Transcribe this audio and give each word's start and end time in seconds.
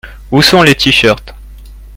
Où 0.31 0.41
sont 0.41 0.63
les 0.63 0.73
tee-shirts? 0.73 1.35